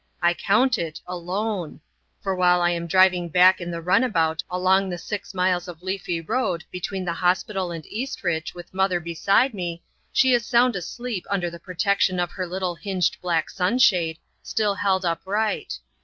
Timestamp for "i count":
0.19-0.79